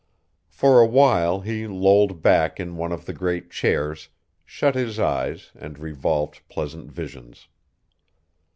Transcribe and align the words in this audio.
For 0.49 0.79
a 0.81 0.85
while 0.87 1.41
he 1.41 1.67
lolled 1.67 2.23
back 2.23 2.59
in 2.59 2.75
one 2.75 2.91
of 2.91 3.05
the 3.05 3.13
great 3.13 3.51
chairs, 3.51 4.09
shut 4.43 4.73
his 4.73 4.97
eyes 4.99 5.51
and 5.53 5.77
revolved 5.77 6.41
pleasant 6.49 6.89
visions. 6.91 7.47